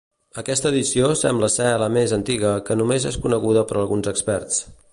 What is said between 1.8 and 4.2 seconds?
la més antiga, que només és coneguda per alguns